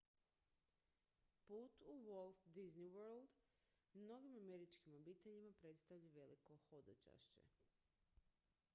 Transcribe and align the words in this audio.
put 1.47 1.73
u 1.91 1.93
walt 2.07 2.39
disney 2.55 2.87
world 2.95 3.29
mnogim 3.93 4.35
američkim 4.45 4.93
obiteljima 5.01 5.51
predstavlja 5.61 6.11
veliko 6.17 6.57
hodočašće 6.69 7.45